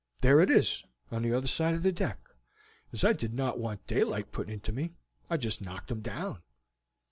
[0.21, 2.17] There it is, on the other side of the deck.
[2.91, 4.95] As I did not want daylight put into me,
[5.29, 6.41] I just knocked him down."